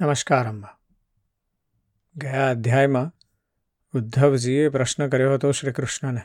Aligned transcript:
નમસ્કાર 0.00 0.48
અંબા 0.48 0.78
ગયા 2.16 2.50
અધ્યાયમાં 2.50 3.12
ઉદ્ધવજીએ 3.94 4.68
પ્રશ્ન 4.68 5.08
કર્યો 5.08 5.34
હતો 5.34 5.52
શ્રી 5.52 5.72
કૃષ્ણને 5.72 6.20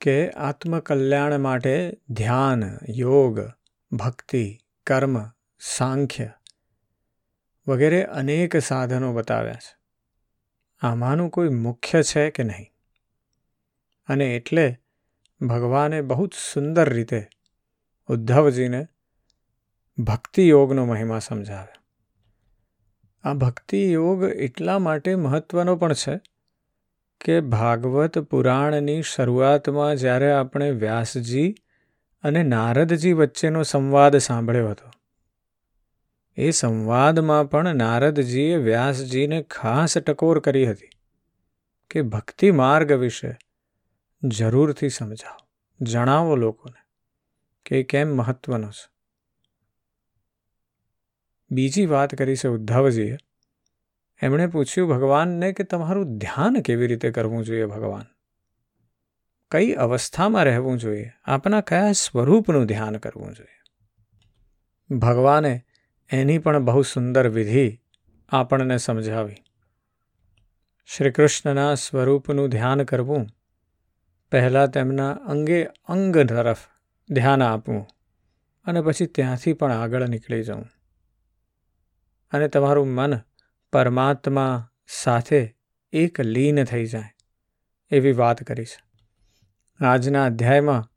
કે 0.00 0.30
આત્મકલ્યાણ 0.30 1.38
માટે 1.38 2.00
ધ્યાન, 2.10 2.78
યોગ, 2.88 3.40
ભક્તિ, 3.92 4.58
કર્મ, 4.86 5.30
સાંખ્ય 5.60 6.30
વગેરે 7.68 8.02
અનેક 8.04 8.56
સાધનો 8.56 9.12
બતાવ્યા 9.12 9.54
છે. 9.54 9.76
આમાંનું 10.80 11.30
કોઈ 11.30 11.48
મુખ્ય 11.48 12.02
છે 12.02 12.30
કે 12.30 12.42
નહીં? 12.42 12.72
અને 14.08 14.36
એટલે 14.36 14.80
ભગવાને 15.40 16.02
બહુ 16.02 16.26
જ 16.26 16.32
સુંદર 16.52 16.94
રીતે 16.94 17.28
ઉદ્ધવજીને 18.08 18.88
ભક્તિ 19.98 20.48
યોગનો 20.48 20.84
મહિમા 20.84 21.18
સમજાવ્યો. 21.18 21.79
આ 23.24 23.34
ભક્તિ 23.34 23.92
યોગ 23.92 24.24
એટલા 24.24 24.78
માટે 24.78 25.14
મહત્ત્વનો 25.14 25.76
પણ 25.76 25.92
છે 25.92 26.20
કે 27.24 27.40
ભાગવત 27.40 28.18
પુરાણની 28.18 29.02
શરૂઆતમાં 29.02 29.96
જ્યારે 29.96 30.32
આપણે 30.32 30.70
વ્યાસજી 30.70 31.54
અને 32.22 32.42
નારદજી 32.42 33.12
વચ્ચેનો 33.12 33.62
સંવાદ 33.62 34.16
સાંભળ્યો 34.16 34.70
હતો. 34.70 34.90
એ 36.36 36.50
સંવાદમાં 36.50 37.50
પણ 37.50 37.74
નારદજીએ 37.74 38.56
વ્યાસજીને 38.56 39.42
ખાસ 39.42 39.98
ટકોર 39.98 40.40
કરી 40.40 40.70
હતી 40.70 40.90
કે 41.90 42.02
ભક્તિ 42.02 42.50
માર્ગ 42.50 42.92
વિશે 42.92 43.38
જરૂરથી 44.22 44.88
સમજાવો, 44.88 45.48
જણાવો 45.80 46.36
લોકોને 46.36 46.80
કે 47.66 47.82
કેમ 47.82 48.08
મહત્વનો 48.08 48.70
છે. 48.70 48.89
બીજી 51.50 51.86
વાત 51.86 52.14
કરી 52.14 52.36
છે 52.36 52.48
ઉદ્ધવજીએ. 52.48 53.16
એમણે 54.22 54.46
પૂછ્યું, 54.46 54.88
ભગવાનને 54.88 55.52
કે 55.52 55.64
તમારું 55.64 56.18
ધ્યાન 56.18 56.60
કેવી 56.60 56.86
રીતે 56.86 57.10
કરવું 57.10 57.44
જોઈએ 57.44 57.64
ભગવાન? 57.64 58.02
કઈ 59.50 59.72
અવસ્થામાં 59.72 60.44
રહેવું 60.44 60.78
જોઈએ? 60.78 61.10
આપના 61.24 61.60
કયા 61.60 61.92
સ્વરૂપનું 61.92 62.66
ધ્યાન 62.66 62.96
કરવું 62.96 63.34
જોઈએ? 63.34 63.60
ભગવાને 64.96 65.62
એની 66.10 66.38
પણ 66.38 66.58
બહુ 66.58 66.82
સુંદર 66.82 67.28
વિધિ 67.28 67.80
આપણને 68.28 68.76
સમજાવી. 68.76 69.36
શ્રી 70.86 71.10
કૃષ્ણના 71.10 71.74
સ્વરૂપનું 71.74 72.48
ધ્યાન 72.48 72.82
કરવું, 72.82 73.26
પહેલાં 74.30 74.66
તેમના 74.66 75.12
અંગે 75.12 75.64
અંગ 75.64 76.18
તરફ 76.18 76.58
ધ્યાન 77.10 77.42
આપવું 77.42 77.86
અને 78.64 78.82
પછી 78.82 79.06
ત્યાંથી 79.06 79.52
પણ 79.52 79.72
આગળ 79.72 80.08
નીકળી 80.08 80.42
જવું. 80.42 80.68
અને 82.32 82.48
તમારું 82.48 82.88
મન 82.88 83.18
પરમાત્મા 83.72 84.70
સાથે 84.86 85.56
એક 85.92 86.20
લીન 86.20 86.64
થઈ 86.64 86.86
જાય, 86.86 87.16
એવી 87.90 88.12
વાત 88.12 88.42
કરી 88.42 88.64
છે 88.64 88.80
આજના 89.80 90.24
અધ્યાયમાં 90.24 90.88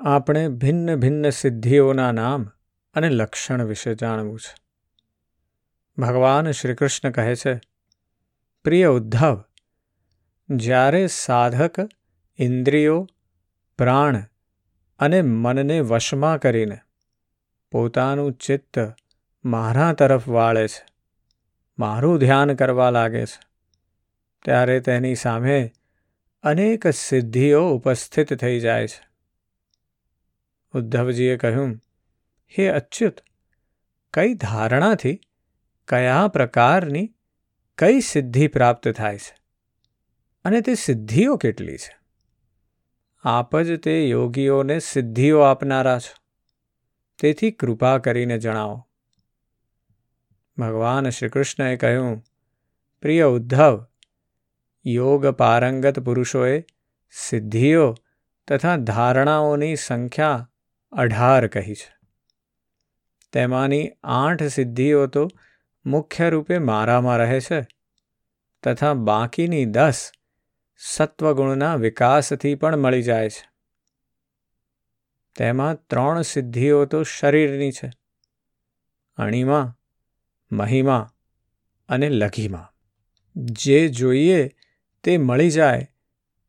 આપણે 0.00 0.48
ભિન્ન 0.48 0.96
ભિન્ન 0.96 1.30
સિદ્ધિઓના 1.30 2.12
નામ 2.12 2.50
અને 2.94 3.08
લક્ષણ 3.10 3.64
વિશે 3.64 3.94
જાણવું 3.94 4.40
છે. 4.40 4.54
ભગવાન 5.98 6.50
શ્રી 6.50 6.74
કૃષ્ણ 6.74 7.10
કહે 7.10 7.34
છે, 7.34 7.60
પ્રિય 8.64 8.86
ઉદ્ધવ, 8.86 9.44
જ્યારે 10.50 11.06
સાધક 11.06 11.76
ઇન્દ્રિયો, 12.38 13.06
પ્રાણ 13.78 14.22
અને 14.98 15.22
મનને 15.22 15.80
વશમાં 15.80 16.38
કરીને 16.38 16.78
પોતાનું 17.72 18.32
ચિત્ત 18.32 18.78
મારા 19.48 19.92
તરફ 19.92 20.28
વાળે 20.28 20.68
છે. 20.68 20.86
મારું 21.78 22.18
ધ્યાન 22.18 22.54
કરવા 22.54 22.90
લાગે 22.90 23.26
છે. 23.26 23.40
ત્યારે 24.44 24.80
તેની 24.80 25.14
સામે 25.14 25.72
અનેક 26.42 26.86
સિદ્ધિઓ 26.86 27.70
ઉપસ્થિત 27.70 28.34
થઈ 28.34 28.60
જાય 28.60 28.86
છે. 28.86 29.08
ઉદ્ધવજીએ 30.74 31.36
કહ્યું, 31.36 31.80
હે 32.58 32.68
અચ્યુત, 32.68 33.20
કઈ 34.14 34.34
ધારણાથી, 34.34 35.20
કયા 35.88 36.28
પ્રકારની, 36.28 37.14
કઈ 37.78 38.00
સિદ્ધિ 38.00 38.48
પ્રાપ્ત 38.48 38.88
થાય 38.88 39.18
છે? 39.18 39.36
અને 40.44 40.60
તે 40.60 40.74
સિદ્ધિઓ 40.74 41.36
કેટલી 41.36 41.76
છે? 41.76 41.98
આપ 43.22 43.56
જ 43.56 43.80
તે 43.80 44.08
યોગીઓને 44.08 44.78
સિદ્ધિઓ 44.78 45.40
આપનારા 45.40 45.98
છો. 45.98 46.22
તેથી 47.18 47.50
કૃપા 47.50 47.98
કરીને 47.98 48.38
જણાવો. 48.38 48.87
ભગવાન 50.58 51.10
શ્રીકૃષ્ણએ 51.10 51.76
કહ્યું, 51.76 52.24
પ્રિય 53.02 53.24
ઉદ્ધવ 53.24 53.86
યોગ 54.86 55.26
પારંગત 55.26 56.00
પુરુષોએ 56.00 56.64
સિદ્ધિઓ 57.10 57.94
તથા 58.48 58.76
ધારણાઓની 58.76 59.76
સંખ્યા 59.76 60.50
અઢાર 60.92 61.46
કહી 61.46 61.74
છે. 61.74 61.98
તેમાંની 63.32 63.90
આઠ 64.04 64.42
સિદ્ધિઓ 64.42 65.06
તો 65.06 65.28
મુખ્ય 65.86 66.30
રૂપે 66.30 66.58
મારામાં 66.58 67.16
રહે 67.16 67.40
છે 67.40 67.66
તથા 68.62 68.94
બાકીની 68.94 69.64
દસ 69.64 70.12
સત્વગુણના 70.76 71.74
વિકાસથી 71.74 72.54
પણ 72.54 72.76
મળી 72.76 73.02
જાય 73.02 73.28
છે. 73.28 73.50
તેમાં 75.36 75.86
ત્રણ 75.86 76.22
સિદ્ધિઓ 76.22 76.84
તો 76.84 77.02
શરીરની 77.02 77.70
છે. 77.70 77.90
અણીમાં 79.16 79.77
મહિમા 80.52 81.12
અને 81.88 82.08
લઘિમા. 82.08 82.72
જે 83.36 83.88
જોઈએ 83.88 84.50
તે 85.04 85.18
મળી 85.18 85.50
જાય 85.50 85.86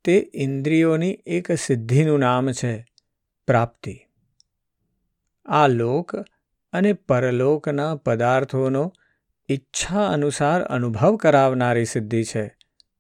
તે 0.04 0.32
ઇન્દ્રિયોની 0.34 1.20
એક 1.26 1.52
સિદ્ધિનું 1.52 2.20
નામ 2.20 2.52
છે 2.52 2.86
પ્રાપ્તિ. 3.48 4.00
આ 5.46 5.68
લોક 5.68 6.16
અને 6.74 6.94
પરલોકના 6.94 7.96
પદાર્થોનો 7.96 8.94
ઈચ્છા 9.50 10.08
અનુસાર 10.08 10.62
અનુભવ 10.64 11.16
કરાવનારી 11.16 11.86
સિદ્ધિ 11.86 12.24
છે 12.24 12.56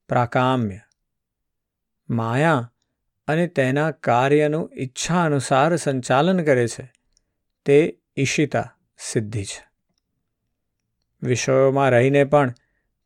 પ્રાકામ્ય. 0.09 0.79
માયા 2.09 2.73
અને 3.27 3.47
તેના 3.47 3.91
કાર્યનું 3.91 4.71
ઈચ્છા 4.77 5.23
અનુસાર 5.23 5.75
સંચાલન 5.75 6.43
કરે 6.43 6.67
છે 6.67 6.93
તે 7.65 7.99
ઈશિતા 8.17 8.77
સિદ્ધિ 8.99 9.43
છે. 9.43 9.68
વિષયોમાં 11.21 11.89
રહીને 11.89 12.23
પણ 12.23 12.53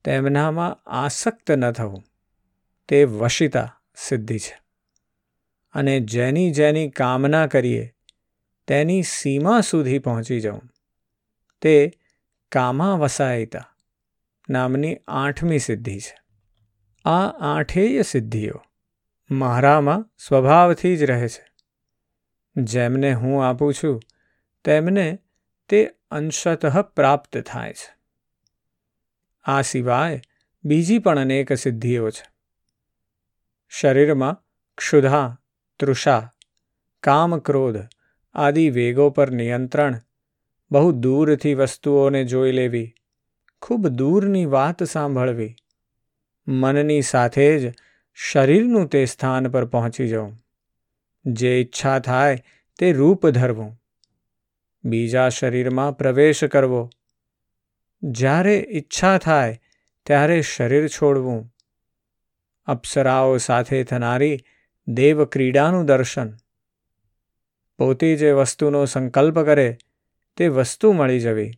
તેમનામાં 0.03 0.90
આસક્ત 0.90 1.51
ન 1.51 1.72
થવું. 1.72 2.03
તે 2.88 3.03
વશિતા 3.03 3.81
સિદ્ધિ 3.96 4.40
છે. 4.40 4.62
અને 5.74 6.00
જેની 6.00 6.51
જેની 6.51 6.90
કામના 6.90 7.47
કરીએ, 7.47 7.94
તેની 8.68 9.03
સીમા 9.03 9.62
સુધી 9.62 10.00
પહોંચી 10.00 10.40
જવું 10.40 10.62
તે 11.62 11.91
કામાવસાયિતા 12.51 13.66
નામની 14.50 14.97
આઠમી 15.07 15.59
સિદ્ધિ 15.59 16.00
છે. 16.00 16.18
આ 17.06 17.28
આઠેય 17.56 18.01
સિદ્ધિઓ 18.01 18.53
મારામાં 19.31 20.09
સ્વભાવથી 20.18 20.97
જ 20.97 21.03
રહે 21.03 21.28
છે. 21.28 21.53
જેમને 22.57 23.13
હું 23.13 23.47
આપું 23.47 23.74
છું, 23.74 24.01
તેમને 24.63 25.19
તે 25.69 25.91
અંશતઃ 26.12 26.81
પ્રાપ્ત 26.81 27.38
થાય 27.38 27.74
છે. 27.74 27.93
આ 29.46 29.62
સિવાય 29.62 30.22
બીજી 30.64 31.00
પણ 31.00 31.20
અનેક 31.20 31.54
સિદ્ધિઓ 31.54 32.09
છે. 32.09 32.26
શરીરમાં 33.70 34.38
ક્ષુધા, 34.78 35.38
તૃષા 35.80 36.34
કામ 37.04 37.40
ક્રોધ 37.40 37.78
આદિ 38.36 38.70
વેગો 38.70 39.09
પર 39.09 39.31
નિયંત્રણ, 39.31 40.00
બહુ 40.72 40.92
દૂરથી 40.92 41.54
વસ્તુઓને 41.54 42.24
જોઈ 42.24 42.52
લેવી, 42.52 42.94
ખૂબ 43.62 43.88
દૂરની 43.88 44.45
વાત 44.45 44.84
સાંભળવી, 44.84 45.56
મનની 46.48 47.01
સાથે 47.01 47.60
જ 47.60 47.74
શરીરનું 48.13 48.88
તે 48.88 49.06
સ્થાન 49.06 49.50
પર 49.50 49.66
પહોંચી 49.66 50.07
જવું, 50.07 50.34
જે 51.25 51.62
ઈચ્છા 51.62 52.00
થાય 52.00 52.44
તે 52.80 52.94
રૂપ 52.94 53.28
ધરવું, 53.28 53.72
બીજા 54.84 55.30
શરીરમાં 55.30 55.98
પ્રવેશ 55.98 56.44
કરવો 56.44 56.89
જ્યારે 58.03 58.67
ઈચ્છા 58.71 59.17
થાય 59.17 59.61
ત્યારે 60.05 60.41
શરીર 60.41 60.88
છોડવું. 60.88 61.53
અપ્સરાઓ 62.65 63.38
સાથે 63.38 63.83
થનારી 63.83 64.39
દેવક્રીડાનું 64.88 65.85
દર્શન. 65.85 66.35
પોતે 67.77 68.15
જે 68.15 68.31
વસ્તુનો 68.31 68.85
સંકલ્પ 68.85 69.39
કરે 69.39 69.77
તે 70.38 70.47
વસ્તુ 70.47 70.94
મળી 70.94 71.19
જવી. 71.19 71.51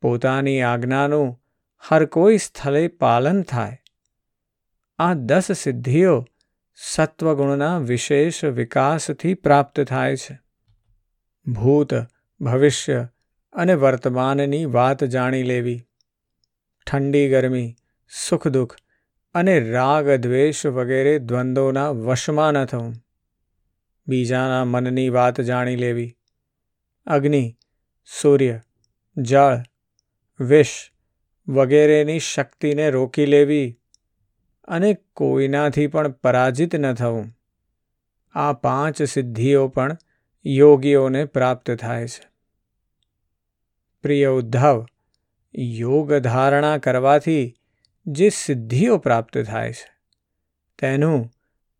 પોતાની 0.00 0.60
આજ્ઞાનું 0.60 1.42
હર 1.88 2.06
કોઈ 2.06 2.38
સ્થળે 2.38 2.88
પાલન 2.88 3.42
થાય. 3.42 3.78
આ 4.98 5.14
દસ 5.14 5.52
સિદ્ધિઓ 5.52 6.24
સત્વગુણના 6.74 7.78
વિશેષ 7.78 8.44
વિકાસથી 8.44 9.34
પ્રાપ્ત 9.34 9.80
થાય 9.80 10.16
છે. 10.16 10.38
ભૂત 11.46 11.94
ભવિષ્ય 12.40 13.08
અને 13.56 13.74
વર્તમાનની 13.74 14.64
વાત 14.64 15.04
જાણી 15.04 15.42
લેવી. 15.42 15.80
ઠંડી, 16.86 17.30
ગરમી, 17.30 17.76
સુખ, 18.28 18.48
દુઃખ 18.48 18.76
અને 19.34 19.60
રાગ, 19.60 20.10
દ્વેષ 20.10 20.66
વગેરે 20.66 21.18
દ્વંદ્વોના 21.18 21.90
વશમાં 21.90 22.52
ન 22.52 22.64
થવું. 22.64 22.94
બીજાના 24.08 24.64
મનની 24.64 25.08
વાત 25.08 25.40
જાણી 25.40 25.76
લેવી. 25.76 26.16
અગ્નિ, 27.06 27.56
સૂર્ય, 28.20 28.60
જળ, 29.16 29.58
વિષ 30.40 30.90
વગેરેની 31.48 32.18
શક્તિને 32.18 32.90
રોકી 32.90 33.26
લેવી 33.26 33.78
અને 34.64 34.96
કોઈનાથી 35.14 35.86
પણ 35.86 36.10
પરાજિત 36.10 36.76
ન 36.76 36.94
થવું. 36.94 37.32
આ 38.32 38.52
પાંચ 38.52 39.02
સિદ્ધિઓ 39.02 39.68
પણ 39.68 39.96
યોગીઓને 40.46 41.24
પ્રાપ્ત 41.24 41.70
થાય 41.70 42.06
છે. 42.06 42.35
પ્રિય 44.06 44.26
ઉદ્ધવ, 44.26 44.86
યોગ 45.58 46.14
ધારણા 46.14 46.78
કરવાથી 46.78 47.56
જે 48.06 48.28
સિદ્ધિઓ 48.28 48.98
પ્રાપ્ત 48.98 49.38
થાય 49.38 49.72
છે, 49.72 49.98
તેનું 50.78 51.30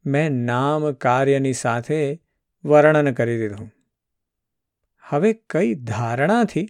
મેં 0.06 0.32
નામ 0.32 0.92
કાર્યની 0.92 1.52
સાથે 1.52 2.22
વર્ણન 2.64 3.14
કરી 3.14 3.38
દીધું. 3.38 3.72
હવે 5.00 5.32
કઈ 5.32 5.74
ધારણાથી, 5.74 6.68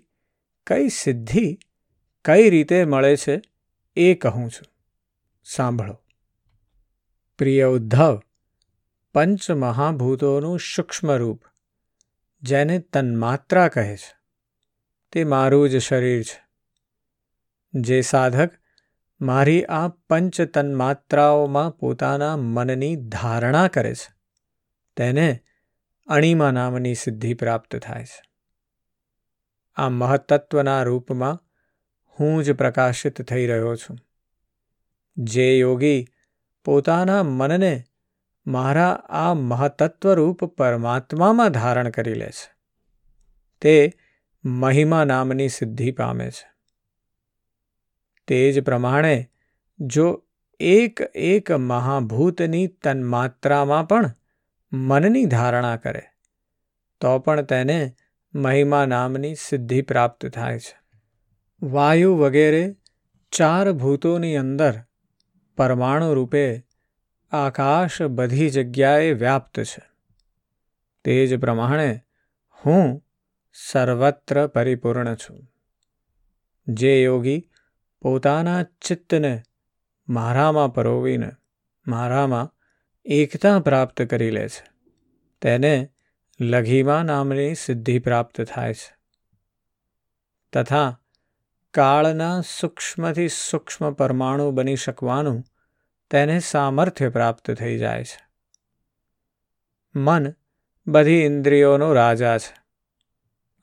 કઈ 0.66 0.88
સિદ્ધિ, 0.88 1.58
કઈ 2.24 2.50
રીતે 2.50 2.84
મળે 2.84 3.16
છે 3.16 3.42
એ 3.96 4.14
કહું 4.14 4.50
છું. 4.50 4.66
સાંભળો. 5.44 6.02
પ્રિય 7.38 7.64
ઉદ્ધવ 7.64 8.22
પંચ 9.14 9.50
મહાભૂતોનું 9.50 10.58
સૂક્ષ્મ 10.58 11.12
રૂપ 11.12 11.42
જેને 12.42 12.78
તન્માત્રા 12.78 13.68
કહે 13.68 13.96
છે. 13.96 14.15
તે 15.12 15.24
મારું 15.24 15.70
જ 15.70 15.78
શરીર 15.78 16.22
છે. 16.22 16.46
જે 17.74 18.00
સાધક 18.00 18.50
મારી 19.20 19.64
આ 19.64 19.88
પંચ 19.88 20.40
તન્માત્રાઓમાં 20.42 21.70
પોતાના 21.70 22.36
મનની 22.36 22.96
ધારણા 22.96 23.68
કરે 23.68 23.94
છે, 23.94 24.14
તેને 24.96 25.40
અણીમા 26.06 26.50
નામની 26.50 26.94
સિદ્ધિ 26.94 27.34
પ્રાપ્ત 27.34 27.76
થાય 27.76 28.04
છે. 28.04 28.22
આ 29.74 29.88
મહત્ત્વના 29.88 30.82
રૂપમાં 30.82 31.42
હું 32.20 32.44
જ 32.44 32.52
પ્રકાશિત 32.52 33.22
થઈ 33.22 33.46
રહ્યો 33.46 33.76
છું. 33.76 33.98
જે 35.16 35.58
યોગી 35.58 36.06
પોતાના 36.64 37.22
મનને 37.22 37.84
મારા 38.46 38.92
આ 38.92 39.34
મહતત્વરૂપ 39.34 40.44
પરમાત્મામાં 40.44 41.50
ધારણ 41.50 41.90
કરી 41.90 42.14
લે 42.14 42.26
છે. 42.26 42.54
તે 43.60 43.92
મહિમા 44.44 45.04
નામની 45.04 45.48
સિદ્ધિ 45.48 45.90
પામે 45.90 46.30
છે. 46.30 46.56
તે 48.26 48.52
જ 48.52 48.64
પ્રમાણે 48.64 49.30
જો 49.80 50.24
એક 50.60 51.00
એક 51.14 51.52
મહાભૂતની 51.52 52.66
તન્માત્રામાં 52.66 53.88
પણ 53.88 54.14
મનની 54.72 55.24
ધારણા 55.24 55.76
કરે, 55.76 56.02
તો 57.00 57.18
પણ 57.18 57.42
તેને 57.42 57.94
મહિમા 58.34 58.86
નામની 58.86 59.34
સિદ્ધિ 59.34 59.82
પ્રાપ્ત 59.82 60.26
થાય 60.26 60.58
છે. 60.58 60.80
વાયુ 61.62 62.16
વગેરે 62.16 62.76
ચાર 63.32 63.72
ભૂતોની 63.72 64.36
અંદર 64.36 64.80
પરમાણુ 65.56 66.14
રૂપે 66.14 66.66
આકાશ 67.30 68.02
બધી 68.02 68.50
જગ્યાએ 68.50 69.12
વ્યાપ્ત 69.12 69.60
છે. 69.60 69.82
તે 71.04 71.26
જ 71.26 71.40
પ્રમાણે 71.40 72.00
હું 72.66 73.05
સર્વત્ર 73.58 74.46
પરિપૂર્ણ 74.46 75.14
છું. 75.14 75.52
જે 76.66 77.02
યોગી 77.02 77.50
પોતાના 78.00 78.62
ચિત્તને 78.62 79.42
મારામાં 80.08 80.74
પરોવીને 80.74 81.30
મારામાં 81.86 82.54
એકતા 83.04 83.60
પ્રાપ્ત 83.60 84.02
કરી 84.02 84.30
લે 84.30 84.48
છે, 84.48 84.64
તેને 85.42 85.88
લઘીમા 86.40 87.02
નામની 87.02 87.54
સિદ્ધિ 87.54 87.98
પ્રાપ્ત 87.98 88.40
થાય 88.40 88.74
છે, 88.74 88.96
તથા 90.52 91.00
કાળના 91.74 92.40
સૂક્ષ્મથી 92.40 93.28
સૂક્ષ્મ 93.28 93.92
પરમાણુ 93.92 94.50
બની 94.50 94.76
શકવાનું 94.76 95.42
તેને 96.10 96.38
સામર્થ્ય 96.38 97.08
પ્રાપ્ત 97.08 97.50
થઈ 97.50 97.78
જાય 97.78 98.04
છે. 98.04 98.20
મન 99.94 100.32
બધી 100.86 101.12
ઇન્દ્રિયોનો 101.12 101.92
રાજા 101.92 102.38
છે. 102.38 102.65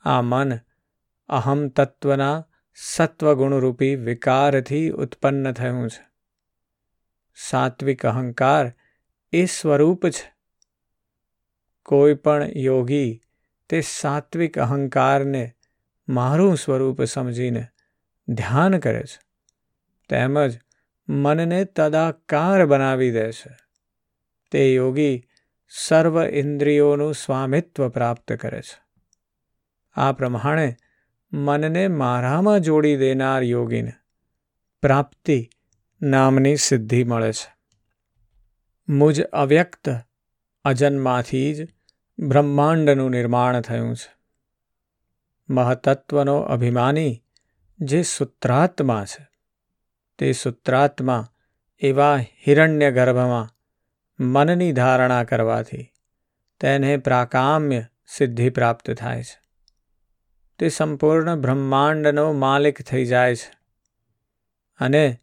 આ 0.03 0.21
મન 0.21 0.53
અહમ 1.29 1.67
તત્વના 1.67 2.45
સત્વગુણરૂપી 2.75 3.95
વિકારથી 3.95 4.89
ઉત્પન્ન 4.89 5.51
થયું 5.51 5.89
છે. 5.89 6.07
સાત્વિક 7.35 8.05
અહંકાર 8.05 8.73
એ 9.31 9.45
સ્વરૂપ 9.45 10.07
છે. 10.07 10.33
કોઈ 11.85 12.13
પણ 12.13 12.43
યોગી 12.55 13.21
તે 13.69 13.81
સાત્વિક 13.81 14.59
અહંકારને 14.59 15.51
મારું 16.09 16.57
સ્વરૂપ 16.57 17.03
સમજીને 17.03 17.67
ધ્યાન 18.27 18.79
કરે 18.79 19.03
છે. 19.03 19.19
તેમજ 20.09 20.59
મનને 21.09 21.65
તદાકાર 21.65 22.65
બનાવી 22.65 23.11
દે 23.11 23.31
છે. 23.31 23.57
તે 24.51 24.73
યોગી 24.73 25.23
સર્વ 25.69 26.23
ઇન્દ્રિયોનું 26.23 27.13
સ્વામિત્વ 27.13 27.89
પ્રાપ્ત 27.89 28.33
કરે 28.33 28.61
છે. 28.61 28.82
આ 29.95 30.11
પ્રમાણે 30.11 30.75
મનને 31.33 31.87
મારામાં 31.87 32.59
જોડી 32.59 32.97
દેનાર 32.97 33.43
યોગીને 33.43 33.91
પ્રાપ્તિ 34.81 35.49
નામની 36.01 36.55
સિદ્ધિ 36.55 37.03
મળે 37.03 37.31
છે. 37.31 37.55
મુજ 38.89 39.21
અવ્યક્ત 39.21 39.89
અજન્માથી 40.63 41.53
જ 41.53 41.67
બ્રહ્માંડનું 42.19 43.11
નિર્માણ 43.11 43.61
થયું 43.61 43.95
છે. 43.95 44.15
મહતત્વનો 45.49 46.39
અભિમાની 46.39 47.23
જે 47.79 48.01
સૂત્રાત્મા 48.01 49.05
છે, 49.05 49.27
તે 50.17 50.31
સૂત્રાત્મા 50.31 51.27
એવા 51.79 52.17
હિરણ્ય 52.17 52.91
ગર્ભમાં 52.91 53.49
મનની 54.19 54.71
ધારણા 54.71 55.23
કરવાથી 55.23 55.91
તેને 56.59 56.97
પ્રાકામ્ય 56.97 57.85
સિદ્ધિ 58.07 58.49
પ્રાપ્ત 58.49 58.91
થાય 58.91 59.23
છે. 59.23 59.42
તે 60.63 60.69
સંપૂર્ણ 60.69 61.35
બ્રહ્માંડનો 61.35 62.33
માલિક 62.33 62.81
થઈ 62.81 63.05
જાય 63.05 63.35
છે 63.35 63.51
અને 64.79 65.19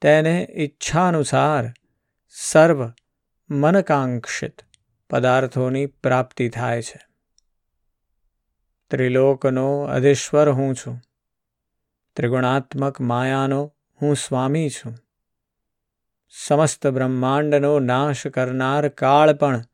તેને 0.00 0.48
ઈચ્છાનુસાર 0.56 1.72
સર્વ 2.28 2.92
મનકાંક્ષિત 3.50 4.62
પદાર્થોની 5.10 5.86
પ્રાપ્તિ 5.86 6.48
થાય 6.48 6.82
છે. 6.82 7.00
ત્રિલોકનો 8.90 9.80
અધીશ્વર 9.82 10.50
હું 10.50 10.74
છું. 10.74 11.00
ત્રિગુણાત્મક 12.16 13.00
માયાનો 13.00 13.74
હું 14.02 14.16
સ્વામી 14.16 14.70
છું. 14.70 14.96
સમસ્ત 16.28 16.86
બ્રહ્માંડનો 16.86 17.78
નાશ 17.78 18.26
કરનાર 18.26 18.88
કાળ 18.88 19.32
પણ 19.32 19.64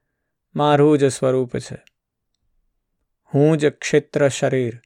મારું 0.56 0.98
જ 0.98 1.04
સ્વરૂપ 1.04 1.56
છે. 1.56 1.82
હું 3.34 3.56
જ 3.56 3.66
ક્ષેત્ર 3.66 4.28
શરીર 4.28 4.81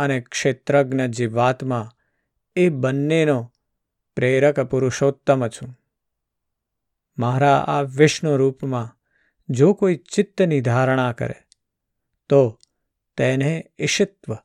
અને 0.00 0.20
ક્ષેત્રજ્ઞ 0.20 1.06
જીવાત્મા 1.06 1.90
એ 2.56 2.68
બંનેનો 2.68 3.52
પ્રેરક 4.16 4.60
પુરુષોત્તમ 4.60 5.48
છું. 5.48 5.78
મારા 7.18 7.58
આ 7.60 7.82
વિષ્ણુ 7.82 8.36
રૂપમાં 8.36 8.98
જો 9.48 9.74
કોઈ 9.74 9.96
ચિત્તની 9.96 10.60
ધારણા 10.60 11.12
કરે, 11.12 11.34
તો 12.28 12.60
તેને 13.16 13.70
ઈશિત્વ 13.78 14.36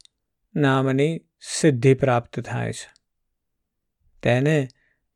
નામની 0.55 1.21
સિદ્ધિ 1.41 1.93
પ્રાપ્ત 1.93 2.39
થાય 2.39 2.73
છે. 2.73 2.93
તેને 4.23 4.67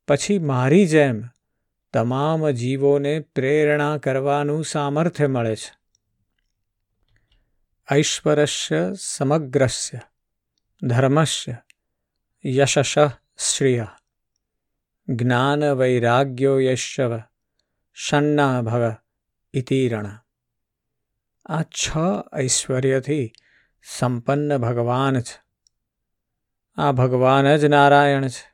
પછી 0.07 0.39
મારી 0.39 0.85
જેમ 0.85 1.23
તમામ 1.93 2.49
જીવોને 2.49 3.19
પ્રેરણા 3.19 3.97
કરવાનું 3.97 4.65
સામર્થ્ય 4.65 5.27
મળે 5.27 5.55
છે. 5.55 5.79
ઐશ્વરસ્ય 7.95 8.93
સમગ્રસ્ય 8.99 9.99
ધર્મસ્ય 10.81 11.55
યશશ 12.45 12.95
શ્રિય 13.37 13.87
જ્ઞાન 15.07 15.65
વૈરાગ્યો 15.75 16.53
યશવ 16.61 17.15
ષન્ના 17.97 18.61
ભવ 18.61 18.91
ઇતિરણ 19.53 20.07
આ 21.49 21.63
છ 21.75 21.83
ઐશ્વર્યથી 22.37 23.25
સંપન્ન 23.85 24.55
ભગવાન 24.59 25.19
છે 25.21 25.35
આ 26.77 26.93
ભગવાન 26.93 27.51
જ 27.55 27.63
નારાયણ 27.67 28.29
છે 28.29 28.47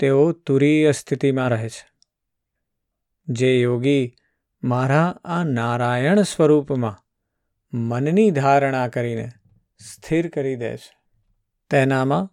તેઓ 0.00 0.26
તુરીય 0.44 0.92
સ્થિતિમાં 0.94 1.52
રહે 1.52 1.70
છે 1.70 1.86
જે 3.28 3.54
યોગી 3.54 4.04
મારા 4.62 5.08
આ 5.30 5.40
નારાયણ 5.52 6.24
સ્વરૂપમાં 6.24 7.02
મનની 7.72 8.30
ધારણા 8.34 8.86
કરીને 8.88 9.28
સ્થિર 9.80 10.24
કરી 10.30 10.58
દે 10.58 10.76
છે 10.76 10.95
તેનામાં 11.70 12.32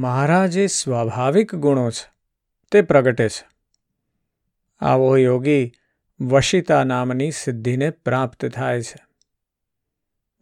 મારા 0.00 0.46
જે 0.46 0.66
સ્વાભાવિક 0.66 1.54
ગુણો 1.54 1.90
છે, 1.90 2.12
તે 2.72 2.82
પ્રગટે 2.82 3.28
છે. 3.28 3.48
આવો 4.80 5.16
યોગી 5.16 5.72
વશિતા 6.20 6.84
નામની 6.84 7.30
સિદ્ધિને 7.30 7.90
પ્રાપ્ત 7.90 8.46
થાય 8.46 8.82
છે. 8.82 9.06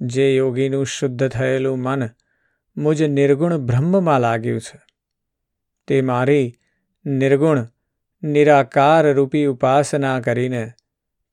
જે 0.00 0.36
યોગીનું 0.36 0.86
શુદ્ધ 0.86 1.28
થયેલું 1.28 1.78
મન 1.78 2.08
મુજ 2.76 3.02
નિર્ગુણ 3.02 3.56
બ્રહ્મમાં 3.56 4.20
લાગ્યું 4.20 4.60
છે, 4.60 4.80
તે 5.86 6.00
મારી 6.00 6.54
નિર્ગુણ, 7.06 7.68
નિરાકાર 8.22 9.12
રૂપી 9.12 9.44
ઉપાસના 9.44 10.20
કરીને 10.20 10.72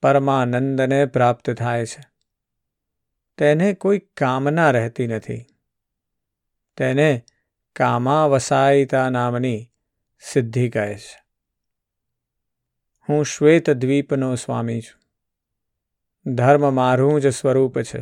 પરમાનંદને 0.01 1.05
પ્રાપ્ત 1.05 1.49
થાય 1.49 1.85
છે. 1.85 2.03
તેને 3.37 3.73
કોઈ 3.73 3.99
કામના 3.99 4.71
રહેતી 4.71 5.07
નથી. 5.07 5.45
તેને 6.79 7.09
કામાવસાયિતા 7.75 9.09
નામની 9.09 9.71
સિદ્ધિ 10.23 10.69
કહે 10.69 10.85
છે 10.95 11.17
હું 13.09 13.25
શ્વેત 13.25 13.69
દ્વીપનો 13.69 14.29
સ્વામી 14.35 14.81
છું 14.81 14.99
ધર્મ 16.35 16.73
મારું 16.73 17.21
જ 17.21 17.31
સ્વરૂપ 17.31 17.81
છે 17.81 18.01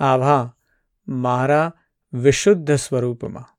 આવા 0.00 0.42
મારા 1.08 1.66
વિશુદ્ધ 2.12 2.74
સ્વરૂપમાં 2.76 3.50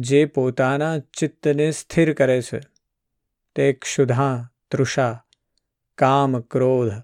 જે 0.00 0.26
પોતાના 0.26 0.94
ચિત્તને 0.98 1.72
સ્થિર 1.72 2.14
કરે 2.14 2.38
છે 2.42 2.60
તે 3.56 3.72
ક્ષુધા 3.72 4.48
તૃષા 4.70 5.24
કામ 5.98 6.40
ક્રોધ 6.40 6.94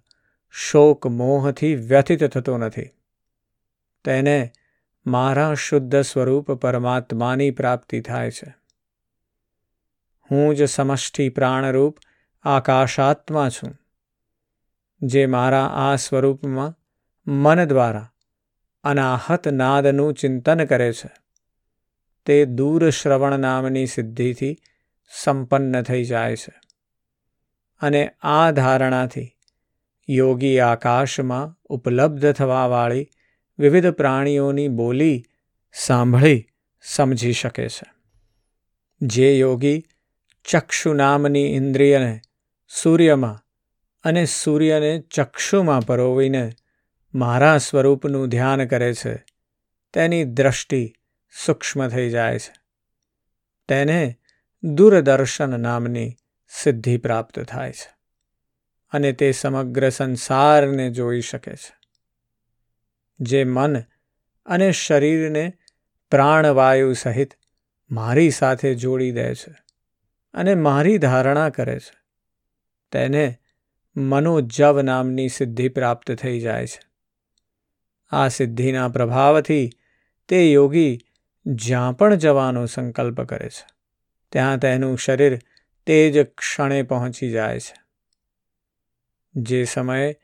શોક 0.54 1.06
મોહથી 1.06 1.74
વ્યથિત 1.74 2.24
થતો 2.24 2.58
નથી 2.58 2.90
તેને 4.04 4.52
મારા 5.06 5.54
શુદ્ધ 5.54 5.96
સ્વરૂપ 5.96 6.52
પરમાત્માની 6.52 7.50
પ્રાપ્તિ 7.50 8.00
થાય 8.00 8.30
છે. 8.30 8.54
હું 10.30 10.54
જ 10.54 10.64
સમષ્ટિ 10.64 11.28
પ્રાણરૂપ 11.28 11.98
આકાશાત્મા 12.42 13.48
છું, 13.48 13.74
જે 15.02 15.26
મારા 15.26 15.66
આ 15.66 15.96
સ્વરૂપમાં 15.96 16.76
મન 17.26 17.64
દ્વારા 17.64 18.12
અનાહત 18.84 19.48
નાદનું 19.48 20.14
ચિંતન 20.14 20.64
કરે 20.64 20.92
છે. 20.92 21.10
તે 22.26 22.44
દૂર 22.44 22.90
શ્રવણ 22.90 23.38
નામની 23.38 23.86
સિદ્ધિથી 23.86 24.56
સંપન્ન 25.12 25.82
થઈ 25.82 26.04
જાય 26.04 26.36
છે 26.36 26.52
અને 27.80 28.08
આ 28.22 28.50
ધારણાથી 28.50 29.36
યોગી 30.08 30.58
આકાશમાં 30.60 31.56
ઉપલબ્ધ 31.68 32.32
થવાવાળી 32.32 33.10
વિવિધ 33.60 33.86
પ્રાણીઓની 33.86 34.68
બોલી 34.68 35.24
સાંભળી 35.72 36.48
સમજી 36.82 37.32
શકે 37.32 37.68
છે. 37.68 37.92
જે 39.02 39.38
યોગી 39.38 39.84
ચક્ષુ 40.44 40.92
નામની 40.92 41.56
ઇન્દ્રિયને 41.56 42.20
સૂર્યમાં 42.68 43.44
અને 44.04 44.24
સૂર્યને 44.24 45.00
ચક્ષુમાં 45.00 45.80
પરોવીને 45.80 46.52
મારા 47.14 47.58
સ્વરૂપનું 47.58 48.28
ધ્યાન 48.28 48.66
કરે 48.66 48.94
છે, 48.94 49.24
તેની 49.92 50.24
દ્રષ્ટિ 50.24 50.92
સૂક્ષ્મ 51.46 51.88
થઈ 51.88 52.10
જાય 52.10 52.38
છે. 52.38 52.54
તેને 53.68 54.18
દૂરદર્શન 54.62 55.60
નામની 55.60 56.16
સિદ્ધિ 56.48 56.96
પ્રાપ્ત 56.96 57.40
થાય 57.40 57.72
છે 57.72 57.96
અને 58.90 59.12
તે 59.12 59.32
સમગ્ર 59.32 59.88
સંસારને 59.88 60.90
જોઈ 60.90 61.20
શકે 61.20 61.56
છે. 61.56 61.79
જે 63.20 63.44
મન 63.44 63.80
અને 64.46 64.72
શરીરને 64.72 65.52
પ્રાણવાયુ 66.10 66.92
સહિત 66.92 67.34
મારી 67.90 68.30
સાથે 68.30 68.74
જોડી 68.74 69.12
દે 69.12 69.34
છે 69.34 69.54
અને 70.34 70.54
મારી 70.54 70.98
ધારણા 70.98 71.48
કરે 71.48 71.78
છે. 71.78 72.00
તેને 72.92 73.38
મનોજવ 73.96 74.80
નામની 74.80 75.28
સિદ્ધિ 75.28 75.68
પ્રાપ્ત 75.68 76.12
થઈ 76.12 76.40
જાય 76.40 76.66
છે. 76.66 76.80
આ 78.10 78.28
સિદ્ધિના 78.28 78.88
પ્રભાવથી 78.88 79.70
તે 80.28 80.52
યોગી 80.52 81.00
જ્યાં 81.46 81.96
પણ 81.96 82.14
જવાનો 82.14 82.66
સંકલ્પ 82.66 83.20
કરે 83.20 83.48
છે, 83.48 83.66
ત્યાં 84.32 84.58
તેનું 84.58 84.98
શરીર 84.98 85.38
તે 85.86 86.10
જ 86.10 86.22
ક્ષણે 86.22 86.82
પહોંચી 86.82 87.30
જાય 87.30 87.60
છે. 87.60 87.74
જે 89.34 89.64
સમયે 89.64 90.18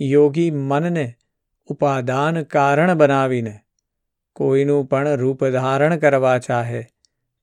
યોગી 0.00 0.50
મનને 0.50 1.14
ઉપાદાન 1.66 2.42
કારણ 2.42 2.94
બનાવીને 2.94 3.60
કોઈનું 4.32 4.86
પણ 4.86 5.08
રૂપ 5.08 5.44
ધારણ 5.44 5.96
કરવા 5.96 6.38
ચાહે, 6.38 6.86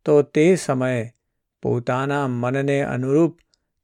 તો 0.06 0.22
તે 0.22 0.56
સમયે 0.56 1.14
પોતાના 1.62 2.28
મનને 2.28 2.82
અનુરૂપ 2.82 3.40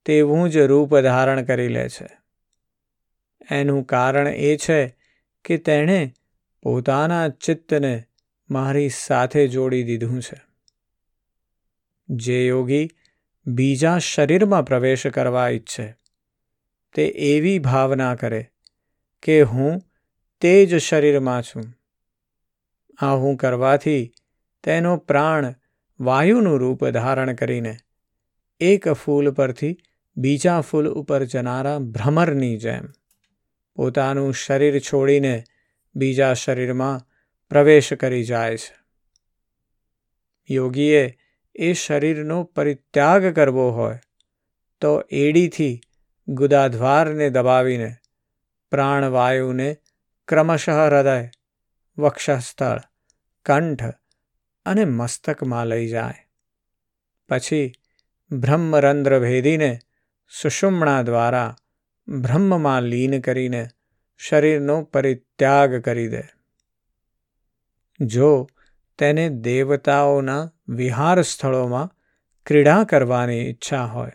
તેવું 0.06 0.50
જ 0.50 0.58
રૂપ 0.58 1.00
ધારણ 1.00 1.44
કરી 1.44 1.68
લે 1.68 1.90
છે. 1.90 2.10
એનું 3.52 3.84
કારણ 3.84 4.28
એ 4.28 4.58
છે 4.58 4.98
કે 5.46 5.58
તેણે 5.58 6.14
પોતાના 6.62 7.30
ચિત્તને 7.30 8.04
મારી 8.50 8.90
સાથે 8.90 9.48
જોડી 9.48 9.84
દીધું 9.84 10.22
છે. 10.22 10.42
જે 12.10 12.48
યોગી 12.48 12.90
બીજા 13.48 13.98
શરીરમાં 13.98 14.66
પ્રવેશ 14.66 15.08
કરવા 15.08 15.50
ઈચ્છે, 15.50 15.94
તે 16.94 17.06
એવી 17.06 17.60
ભાવના 17.60 18.16
કરે 18.16 18.50
કે 19.24 19.42
હું 19.42 19.82
તે 20.42 20.66
જ 20.66 20.78
શરીરમાં 20.78 21.42
છું. 21.42 21.66
આ 23.00 23.16
હું 23.16 23.38
કરવાથી 23.38 24.14
તેનો 24.64 24.98
પ્રાણ 24.98 25.54
વાયુનું 26.00 26.60
રૂપ 26.60 26.86
ધારણ 26.90 27.36
કરીને 27.36 27.78
એક 28.62 28.90
ફૂલ 28.92 29.32
પરથી 29.32 29.78
બીજા 30.18 30.62
ફૂલ 30.62 30.88
ઉપર 30.90 31.26
જનારા 31.26 31.80
ભ્રમરની 31.80 32.58
જેમ 32.58 32.86
પોતાનું 33.76 34.34
શરીર 34.34 34.80
છોડીને 34.80 35.44
બીજા 35.96 36.34
શરીરમાં 36.34 37.02
પ્રવેશ 37.50 37.94
કરી 37.94 38.24
જાય 38.24 38.58
છે. 38.58 38.76
યોગીએ 40.50 41.04
એ 41.56 41.74
શરીરનો 41.74 42.44
પરિત્યાગ 42.44 43.34
કરવો 43.36 43.70
હોય 43.72 44.00
તો 44.82 45.04
એડીથી 45.12 45.82
ગુદાધ્વારને 46.28 47.30
દબાવીને 47.30 47.92
પ્રાણવાયુને 48.72 49.78
ક્રમશઃ 50.28 50.72
હૃદય, 50.72 51.30
વક્ષસ્થળ, 51.98 52.80
કંઠ 53.46 53.84
અને 54.66 54.86
મસ્તકમાં 54.86 55.68
લઈ 55.68 55.88
જાય. 55.88 56.30
પછી 57.30 57.72
બ્રહ્મરંધ્ર 58.32 59.20
ભેદીને 59.20 59.80
સુષુમણા 60.42 61.02
દ્વારા 61.02 61.56
બ્રહ્મમાં 62.08 62.82
લીન 62.82 63.22
કરીને 63.22 63.68
શરીરનો 64.18 64.84
પરિત્યાગ 64.84 65.76
કરી 65.76 66.08
દે. 66.08 66.24
જો 68.00 68.50
તેને 68.98 69.30
દેવતાઓના 69.30 70.52
વિહાર 70.68 71.22
સ્થળોમાં 71.22 71.94
ક્રીડા 72.46 72.84
કરવાની 72.84 73.38
ઈચ્છા 73.38 73.86
હોય, 73.86 74.12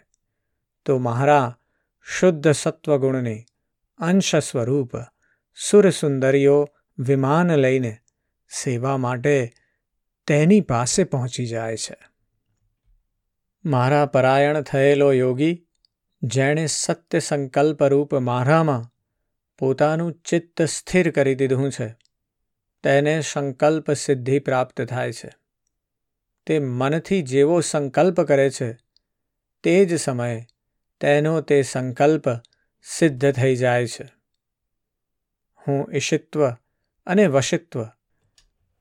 તો 0.84 0.98
મારા 0.98 1.58
શુદ્ધ 2.04 2.50
સત્વગુણની 2.50 3.44
અંશ 3.98 4.36
સ્વરૂપ 4.36 4.90
સુરસુંદરીઓ 5.54 6.68
વિમાન 6.98 7.56
લઈને 7.56 7.98
સેવા 8.64 8.96
માટે 8.96 9.52
તેની 10.26 10.60
પાસે 10.60 11.04
પહોંચી 11.04 11.46
જાય 11.46 11.76
છે. 11.76 11.96
મારા 13.64 14.06
પરાયણ 14.06 14.60
થયેલો 14.62 15.12
યોગી, 15.12 15.66
જેણે 16.22 16.66
સત્ય 16.66 17.18
સંકલ્પરૂપ 17.18 18.14
મારામાં 18.14 18.94
પોતાનું 19.58 20.12
ચિત્ત 20.12 20.62
સ્થિર 20.62 21.10
કરી 21.10 21.34
દીધું 21.34 21.72
છે, 21.72 21.96
તેને 22.82 23.20
સંકલ્પ 23.20 23.92
સિદ્ધિ 23.92 24.38
પ્રાપ્ત 24.38 24.82
થાય 24.82 25.12
છે. 25.12 25.30
તે 26.46 26.58
મનથી 26.58 27.22
જેવો 27.22 27.60
સંકલ્પ 27.60 28.20
કરે 28.20 28.50
છે, 28.50 28.78
તે 29.62 29.84
જ 29.84 29.96
સમયે 29.96 30.46
તેનો 31.00 31.40
તે 31.40 31.62
સંકલ્પ 31.62 32.24
સિદ્ધ 32.82 33.32
થઈ 33.32 33.56
જાય 33.56 33.86
છે. 33.86 34.21
હું 35.68 35.88
ઈશિત્વ 35.92 36.50
અને 37.06 37.26
વશિત્વ. 37.26 37.86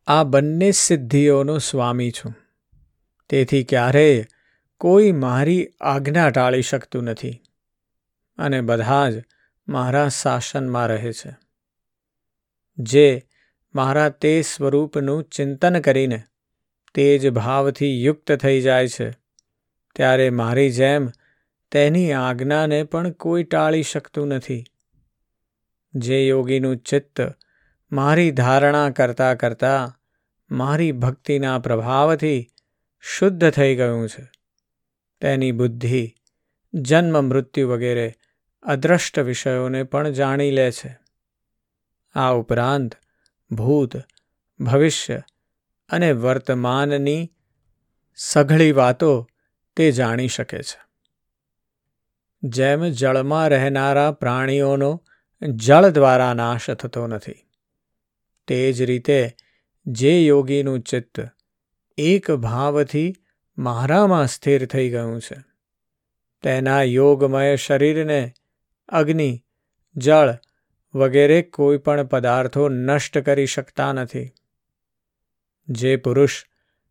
આ 0.07 0.23
બંને 0.23 0.71
સિદ્ધિઓનો 0.71 1.57
સ્વામી 1.57 2.11
છું. 2.11 2.35
તેથી 3.29 3.63
ક્યારેય 3.63 4.25
કોઈ 4.77 5.11
મારી 5.11 5.69
આજ્ઞા 5.81 6.29
ટાળી 6.29 6.61
શકતું 6.61 7.03
નથી. 7.03 7.41
અને 8.37 8.61
બધા 8.61 9.09
જ 9.09 9.23
મારા 9.67 10.09
શાસનમાં 10.09 10.87
રહે 10.87 11.13
છે. 11.13 11.37
જે 12.77 13.23
મારા 13.75 14.09
તે 14.09 14.41
સ્વરૂપનું 14.41 15.23
ચિંતન 15.23 15.79
કરીને 15.79 16.23
તે 16.93 17.17
જ 17.17 17.29
ભાવથી 17.29 18.03
યુક્ત 18.03 18.35
થઈ 18.35 18.61
જાય 18.61 18.87
છે. 18.87 19.11
ત્યારે 19.95 20.29
મારી 20.29 20.69
જેમ 20.71 21.09
તેની 21.71 22.11
આજ્ઞાને 22.11 22.83
પણ 22.83 23.11
કોઈ 23.11 23.43
ટાળી 23.43 23.83
શકતું 23.83 24.27
નથી. 24.27 24.63
જે 25.93 26.27
યોગીનું 26.27 26.77
ચિત્ત 26.77 27.21
મારી 27.91 28.31
ધારણા 28.31 28.89
કરતાં 28.89 29.37
કરતાં 29.37 29.97
મારી 30.51 30.91
ભક્તિના 30.91 31.59
પ્રભાવથી 31.59 32.49
શુદ્ધ 32.99 33.49
થઈ 33.49 33.75
ગયું 33.75 34.09
છે. 34.09 34.29
તેની 35.21 35.51
બુદ્ધિ 35.51 36.13
જન્મ, 36.73 37.21
મૃત્યુ 37.21 37.69
વગેરે 37.69 38.13
અદ્રષ્ટ 38.63 39.19
વિષયોને 39.19 39.83
પણ 39.83 40.09
જાણી 40.09 40.51
લે 40.51 40.71
છે. 40.71 40.99
આ 42.13 42.31
ઉપરાંત 42.31 42.95
ભૂત, 43.51 43.97
ભવિષ્ય 44.59 45.21
અને 45.89 46.11
વર્તમાનની 46.11 47.31
સઘળી 48.15 48.71
વાતો 48.71 49.27
તે 49.75 49.91
જાણી 49.91 50.27
શકે 50.27 50.59
છે. 50.59 50.79
જેમ 52.43 52.83
જળમાં 52.83 53.47
રહેનારા 53.47 54.11
પ્રાણીઓનો 54.11 55.03
જળ 55.41 55.89
દ્વારા 55.89 56.33
નાશ 56.33 56.69
થતો 56.69 57.07
નથી. 57.07 57.35
તે 58.47 58.73
જ 58.73 58.81
રીતે 58.81 59.35
જે 59.85 60.25
યોગીનું 60.25 60.81
ચિત્ત 60.81 61.29
એક 61.97 62.31
ભાવથી 62.31 63.15
મારામાં 63.57 64.27
સ્થિર 64.27 64.65
થઈ 64.65 64.89
ગયું 64.89 65.21
છે, 65.21 65.37
તેના 66.41 66.83
યોગમય 66.83 67.55
શરીરને 67.55 68.33
અગ્નિ, 68.89 69.43
જળ 69.95 70.37
વગેરે 70.95 71.41
કોઈ 71.41 71.77
પણ 71.77 72.03
પદાર્થો 72.03 72.69
નષ્ટ 72.69 73.17
કરી 73.17 73.45
શકતા 73.45 73.93
નથી. 73.93 74.31
જે 75.69 75.95
પુરુષ, 75.95 76.45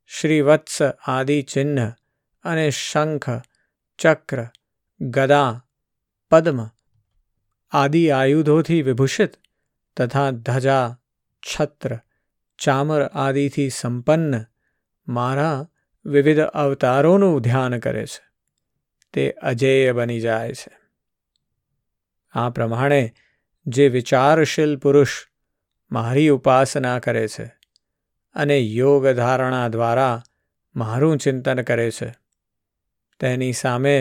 શ્રીવત્સ 0.07 0.83
આદિ 1.07 1.43
ચિહ્ન 1.43 1.89
અને 2.45 2.71
શંખ, 2.71 3.29
ચક્ર, 3.99 4.47
ગદા, 5.01 5.65
પદ્મ 6.31 6.69
આદિ 7.73 8.03
આયુધોથી 8.11 8.83
વિભૂષિત 8.83 9.35
તથા 9.97 10.31
ધજા 10.43 10.87
છત્ર 11.43 11.93
ચામર 12.59 13.03
આદિથી 13.03 13.71
સંપન્ન 13.71 14.35
મારા 15.09 15.57
વિવિધ 16.05 16.43
અવતારોનું 16.57 17.37
ધ્યાન 17.43 17.81
કરે 17.81 18.05
છે 18.05 18.23
તે 19.15 19.25
અજેય 19.43 19.93
બની 19.93 20.21
જાય 20.21 20.55
છે 20.55 20.73
આ 22.35 22.51
પ્રમાણે 22.51 23.03
જે 23.67 23.87
વિચારશીલ 23.89 24.73
પુરુષ 24.79 25.15
મારી 25.91 26.31
ઉપાસના 26.31 26.99
કરે 27.01 27.25
છે 27.29 27.47
અને 28.37 28.59
યોગ 28.59 29.05
ધારણા 29.15 29.69
દ્વારા 29.69 30.23
મારું 30.75 31.19
ચિંતન 31.19 31.63
કરે 31.63 31.89
છે 31.91 32.11
તેની 33.21 33.53
સામે 33.53 33.97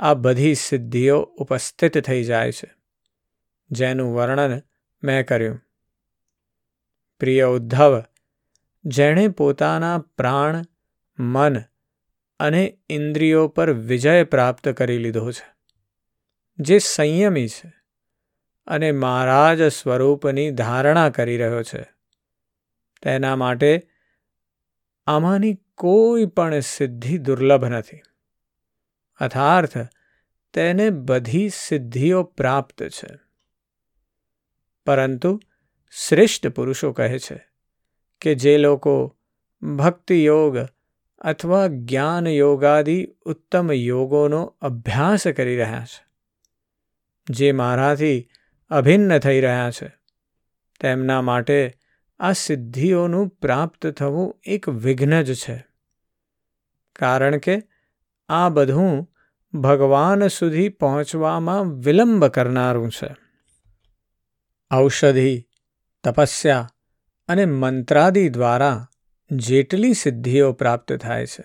આ 0.00 0.14
બધી 0.16 0.56
સિદ્ધિઓ 0.60 1.18
ઉપસ્થિત 1.38 2.00
થઈ 2.00 2.24
જાય 2.24 2.52
છે 2.52 2.68
જેનું 3.74 4.14
વર્ણન 4.14 4.60
મેં 5.02 5.26
કર્યું. 5.26 5.60
પ્રિય 7.20 7.44
ઉદ્ધવ, 7.44 8.02
જેણે 8.84 9.28
પોતાના 9.28 9.98
પ્રાણ, 9.98 10.62
મન 11.18 11.56
અને 12.40 12.78
ઇન્દ્રિયો 12.90 13.48
પર 13.48 13.72
વિજય 13.72 14.24
પ્રાપ્ત 14.24 14.68
કરી 14.68 14.98
લીધો 14.98 15.30
છે, 15.30 15.54
જે 16.58 16.78
સંયમી 16.78 17.48
છે 17.48 17.72
અને 18.66 18.92
મહારાજ 18.92 19.62
સ્વરૂપની 19.62 20.50
ધારણા 20.50 21.10
કરી 21.10 21.38
રહ્યો 21.38 21.62
છે. 21.62 21.82
તેના 23.02 23.36
માટે 23.36 23.82
આમાંની 25.06 25.54
કોઈ 25.74 26.26
પણ 26.26 26.60
સિદ્ધિ 26.60 27.18
દુર્લભ 27.18 27.64
નથી. 27.64 28.00
અર્થાર્થ 29.20 29.78
તેને 30.54 30.90
બધી 30.90 31.48
સિદ્ધિઓ 31.48 32.22
પ્રાપ્ત 32.22 32.82
છે. 32.82 33.23
પરંતુ 34.86 35.40
શ્રેષ્ઠ 35.90 36.46
પુરુષો 36.48 36.92
કહે 36.92 37.18
છે 37.18 37.46
કે 38.20 38.34
જે 38.34 38.58
લોકો 38.58 39.16
ભક્તિ 39.62 40.24
યોગ 40.24 40.58
અથવા 41.18 41.66
જ્ઞાન 41.66 42.26
યોગાદિ 42.26 43.08
ઉત્તમ 43.24 43.72
યોગોનો 43.72 44.54
અભ્યાસ 44.60 45.28
કરી 45.28 45.56
રહ્યા 45.56 45.84
છે. 45.84 46.06
જે 47.30 47.52
મારાથી 47.52 48.28
અભિન્ન 48.70 49.18
થઈ 49.18 49.40
રહ્યા 49.40 49.70
છે, 49.70 49.92
તેમના 50.80 51.22
માટે 51.22 51.72
આ 52.20 52.32
સિદ્ધિઓનું 52.32 53.28
પ્રાપ્ત 53.28 53.86
થવું 53.86 54.40
એક 54.44 54.68
વિઘ્ન 54.68 55.22
જ 55.22 55.34
છે. 55.34 55.64
કારણ 56.96 57.36
કે 57.36 57.62
આ 58.28 58.48
બધું 58.48 59.10
ભગવાન 59.60 60.28
સુધી 60.28 60.68
પહોંચવામાં 60.68 61.64
વિલંબ 61.80 62.26
કરનારું 62.26 62.90
છે. 62.90 63.23
ઔષધિ, 64.70 65.46
તપસ્યા 66.04 66.70
અને 67.28 67.44
મંત્રાદિ 67.44 68.28
દ્વારા 68.28 68.88
જેટલી 69.30 69.94
સિદ્ધિઓ 69.94 70.52
પ્રાપ્ત 70.52 70.92
થાય 70.92 71.26
છે, 71.26 71.44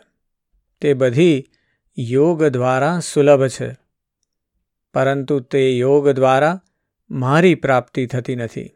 તે 0.81 0.93
બધી 0.93 1.45
યોગ 1.97 2.43
દ્વારા 2.43 2.99
સુલભ 2.99 3.47
છે. 3.47 3.75
પરંતુ 4.93 5.39
તે 5.39 5.77
યોગ 5.77 6.09
દ્વારા 6.09 6.61
મારી 7.09 7.55
પ્રાપ્તિ 7.55 8.05
થતી 8.05 8.35
નથી. 8.35 8.71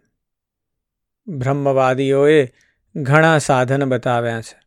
બ્રહ્મવાદીઓએ 1.27 2.47
ઘણા 2.95 3.37
સાધન 3.37 3.85
બતાવ્યા 3.85 4.41
છે. 4.41 4.59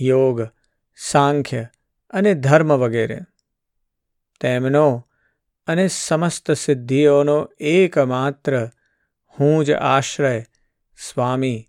યોગ, 0.00 0.48
સાંખ્ય 0.96 1.66
અને 2.10 2.34
ધર્મ 2.34 2.72
વગેરે. 2.72 3.20
તેમનો 4.40 5.06
અને 5.70 5.88
સમસ્ત 5.88 6.50
સિદ્ધિઓનો 6.50 7.48
એકમાત્ર 7.60 8.68
હું 9.40 9.64
જ 9.64 9.70
આશ્રય, 9.70 10.44
સ્વામી 10.98 11.68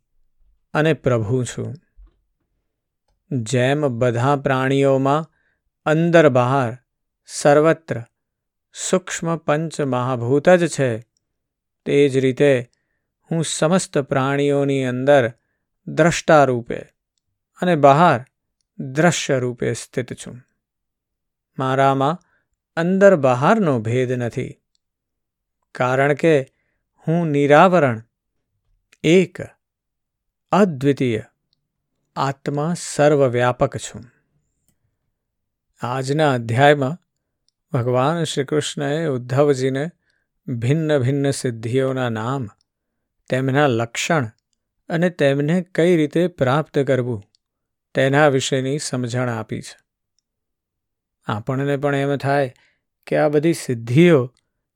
અને 0.73 0.93
પ્રભુ 0.93 1.43
છું. 1.43 1.75
જેમ 3.31 3.87
બધા 3.99 4.35
પ્રાણીઓમાં 4.35 5.29
અંદર 5.85 6.29
બહાર 6.29 6.77
સર્વત્ર 7.25 8.03
સૂક્ષ્મ 8.73 9.37
પંચ 9.37 9.81
મહાભૂત 9.81 10.49
જ 10.49 10.67
છે, 10.67 10.99
તે 11.85 12.09
જ 12.09 12.17
રીતે 12.17 12.69
હું 13.31 13.43
સમસ્ત 13.43 13.97
પ્રાણીઓની 13.97 14.83
અંદર 14.83 15.33
દ્રષ્ટા 15.87 16.43
રૂપે 16.43 16.79
અને 17.61 17.75
બહાર 17.75 18.25
દ્રશ્ય 18.79 19.39
રૂપે 19.39 19.73
સ્થિત 19.73 20.13
છું. 20.13 20.41
મારામાં 21.59 22.30
અંદર 22.75 23.15
બહારનો 23.15 23.79
ભેદ 23.79 24.11
નથી. 24.11 24.57
કારણ 25.75 26.13
કે 26.13 26.47
હું 27.07 27.27
નિરાવરણ, 27.27 28.03
એક 29.03 29.37
અદ્વિતીય 30.51 31.23
આત્મા 32.15 32.73
સર્વવ્યાપક 32.79 33.77
છું. 33.77 34.03
આજના 35.81 36.33
અધ્યાયમાં 36.33 36.97
ભગવાન 37.71 38.23
શ્રી 38.23 38.43
કૃષ્ણએ 38.43 39.05
ઉદ્ધવજીને 39.05 39.91
ભિન્ન 40.47 40.97
ભિન્ન 40.99 41.31
સિદ્ધિઓના 41.31 42.09
નામ, 42.09 42.49
તેમના 43.29 43.67
લક્ષણ 43.67 44.31
અને 44.89 45.09
તેમને 45.09 45.61
કઈ 45.61 45.97
રીતે 45.97 46.27
પ્રાપ્ત 46.27 46.79
કરવું 46.79 47.23
તેના 47.95 48.27
વિશેની 48.27 48.77
સમજણ 48.77 49.29
આપી 49.29 49.61
છે. 49.61 49.90
આપણને 51.27 51.77
પણ 51.77 51.95
એમ 51.95 52.15
થાય 52.15 52.53
કે 53.07 53.17
આ 53.17 53.29
બધી 53.29 53.53
સિદ્ધિઓ 53.53 54.25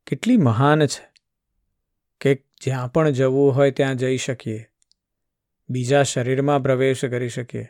કેટલી 0.07 0.37
મહાન 0.37 0.85
છે 0.85 1.05
કે 2.21 2.35
જ્યાં 2.61 2.91
પણ 2.91 3.09
જવું 3.09 3.55
હોય 3.55 3.71
ત્યાં 3.71 3.95
જઈ 3.95 4.17
શકીએ, 4.17 4.65
બીજા 5.69 6.03
શરીરમાં 6.03 6.63
પ્રવેશ 6.63 7.05
કરી 7.05 7.29
શકીએ. 7.29 7.67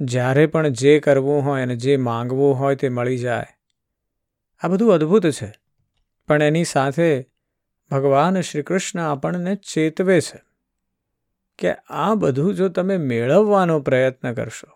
જ્યારે 0.00 0.46
પણ 0.46 0.68
જે 0.68 0.98
કરવું 1.00 1.44
હોય 1.44 1.62
અને 1.62 1.76
જે 1.76 1.96
માંગવું 1.96 2.58
હોય 2.58 2.74
તે 2.74 2.88
મળી 2.88 3.18
જાય. 3.18 3.46
આ 4.62 4.68
બધું 4.68 4.92
અદ્ભુત 4.92 5.30
છે. 5.30 5.52
પણ 6.28 6.42
એની 6.42 6.64
સાથે 6.64 7.26
ભગવાન 7.90 8.40
શ્રી 8.40 8.62
કૃષ્ણ 8.62 9.00
આપણને 9.00 9.54
ચેતવે 9.54 10.20
છે 10.20 10.42
કે 11.58 11.72
આ 11.72 12.14
બધું 12.14 12.54
જો 12.54 12.68
તમે 12.68 12.96
મેળવવાનો 12.96 13.80
પ્રયત્ન 13.80 14.34
કરશો, 14.34 14.68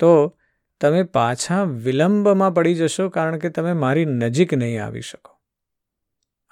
તો 0.00 0.38
તમે 0.80 1.02
પાછા 1.02 1.62
વિલંબમાં 1.62 2.54
પડી 2.54 2.74
જશો 2.74 3.08
કારણ 3.08 3.38
કે 3.38 3.48
તમે 3.48 3.72
મારી 3.72 4.04
નજીક 4.04 4.54
નહીં 4.54 4.84
આવી 4.84 5.00
શકો. 5.00 5.38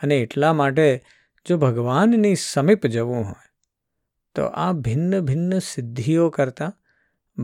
અને 0.02 0.16
એટલા 0.16 0.52
માટે 0.52 1.04
જો 1.46 1.56
ભગવાનની 1.56 2.34
સમીપ 2.34 2.86
જવું 2.86 3.24
હોય, 3.24 3.48
તો 4.34 4.44
આ 4.44 4.72
ભિન્ન 4.72 5.20
ભિન્ન 5.20 5.58
સિદ્ધિઓ 5.58 6.30
કરતાં 6.30 6.72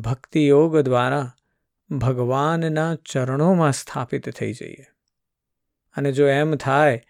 ભક્તિયોગ 0.01 0.79
દ્વારા 0.79 1.33
ભગવાનના 1.90 2.95
ચરણોમાં 2.95 3.73
સ્થાપિત 3.73 4.31
થઈ 4.31 4.53
જઈએ. 4.53 4.87
અને 5.97 6.12
જો 6.12 6.27
એમ 6.27 6.57
થાય, 6.57 7.03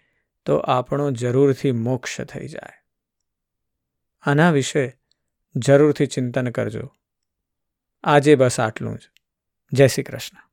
તો 0.45 0.57
આપણો 0.57 1.11
જરૂરથી 1.11 1.71
મોક્ષ 1.71 2.21
થઈ 2.21 2.47
જાય. 2.47 2.85
આના 4.21 4.51
વિશે 4.51 4.99
જરૂરથી 5.55 6.05
ચિંતન 6.05 6.49
કરજો. 6.49 6.91
આજે 8.03 8.35
બસ 8.35 8.59
આટલું 8.59 8.97
જ. 8.97 9.10
જય 9.73 9.87
શ્રી 9.87 10.03
કૃષ્ણ. 10.03 10.50